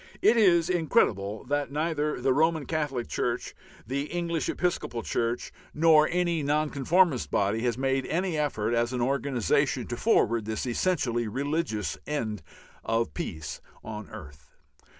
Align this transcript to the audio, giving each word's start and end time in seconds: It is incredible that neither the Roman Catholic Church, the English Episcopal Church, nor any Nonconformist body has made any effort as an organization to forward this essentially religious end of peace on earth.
It 0.23 0.35
is 0.35 0.67
incredible 0.67 1.43
that 1.43 1.71
neither 1.71 2.19
the 2.19 2.33
Roman 2.33 2.65
Catholic 2.65 3.07
Church, 3.07 3.53
the 3.85 4.05
English 4.05 4.49
Episcopal 4.49 5.03
Church, 5.03 5.51
nor 5.75 6.07
any 6.09 6.41
Nonconformist 6.41 7.29
body 7.29 7.61
has 7.61 7.77
made 7.77 8.07
any 8.07 8.35
effort 8.35 8.73
as 8.73 8.93
an 8.93 9.01
organization 9.03 9.85
to 9.85 9.97
forward 9.97 10.45
this 10.45 10.65
essentially 10.65 11.27
religious 11.27 11.99
end 12.07 12.41
of 12.83 13.13
peace 13.13 13.61
on 13.83 14.09
earth. 14.09 14.49